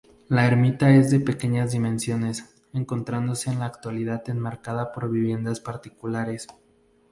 La 0.29 0.47
ermita 0.47 0.89
es 0.95 1.11
de 1.11 1.19
pequeñas 1.19 1.73
dimensiones, 1.73 2.55
encontrándose 2.73 3.51
en 3.51 3.59
la 3.59 3.65
actualidad 3.67 4.27
enmarcada 4.31 4.93
por 4.93 5.11
viviendas 5.11 5.59
particulares. 5.59 6.47